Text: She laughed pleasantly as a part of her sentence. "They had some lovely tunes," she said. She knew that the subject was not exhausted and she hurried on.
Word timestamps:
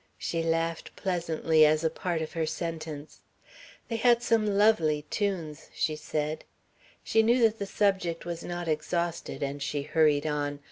She 0.17 0.41
laughed 0.41 0.95
pleasantly 0.95 1.63
as 1.63 1.83
a 1.83 1.89
part 1.91 2.23
of 2.23 2.33
her 2.33 2.47
sentence. 2.47 3.19
"They 3.87 3.97
had 3.97 4.23
some 4.23 4.47
lovely 4.47 5.05
tunes," 5.11 5.69
she 5.75 5.95
said. 5.95 6.43
She 7.03 7.21
knew 7.21 7.37
that 7.43 7.59
the 7.59 7.67
subject 7.67 8.25
was 8.25 8.43
not 8.43 8.67
exhausted 8.67 9.43
and 9.43 9.61
she 9.61 9.83
hurried 9.83 10.25
on. 10.25 10.59